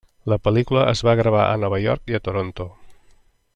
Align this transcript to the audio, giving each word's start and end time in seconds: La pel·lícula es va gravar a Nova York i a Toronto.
La 0.31 0.37
pel·lícula 0.45 0.85
es 0.93 1.03
va 1.09 1.13
gravar 1.19 1.45
a 1.49 1.59
Nova 1.65 1.81
York 1.83 2.13
i 2.13 2.19
a 2.19 2.23
Toronto. 2.29 2.69